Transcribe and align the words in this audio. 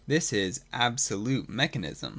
This 0.07 0.33
is 0.33 0.57
(3) 0.57 0.63
Absolute 0.73 1.47
Mechanism. 1.47 2.09